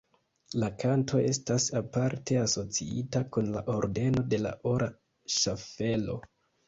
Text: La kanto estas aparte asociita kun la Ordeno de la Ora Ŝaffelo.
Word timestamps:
La 0.61 0.67
kanto 0.83 1.19
estas 1.31 1.67
aparte 1.81 2.39
asociita 2.45 3.23
kun 3.37 3.53
la 3.57 3.63
Ordeno 3.77 4.25
de 4.33 4.41
la 4.47 4.55
Ora 4.75 4.89
Ŝaffelo. 5.39 6.19